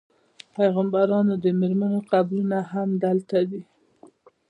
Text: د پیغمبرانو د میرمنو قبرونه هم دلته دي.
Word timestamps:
د 0.03 0.03
پیغمبرانو 0.57 1.33
د 1.43 1.45
میرمنو 1.59 1.99
قبرونه 2.11 2.59
هم 2.71 2.89
دلته 3.03 3.37
دي. 3.49 3.61